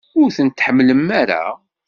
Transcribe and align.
Ur 0.19 0.29
tent-tḥemmlem 0.37 1.07
ara? 1.21 1.43